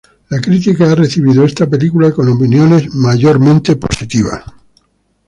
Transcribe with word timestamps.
La 0.29 0.41
crítica 0.41 0.91
ha 0.91 0.95
recibido 0.95 1.45
esta 1.45 1.69
película 1.69 2.11
con 2.11 2.27
opiniones 2.27 2.91
mayormente 2.95 3.75
positivas. 3.75 4.43